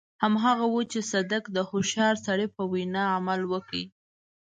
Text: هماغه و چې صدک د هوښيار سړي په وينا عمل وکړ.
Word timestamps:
هماغه 0.23 0.65
و 0.69 0.75
چې 0.91 0.99
صدک 1.11 1.43
د 1.51 1.57
هوښيار 1.69 2.15
سړي 2.25 2.47
په 2.55 2.61
وينا 2.71 3.03
عمل 3.17 3.41
وکړ. 3.51 3.81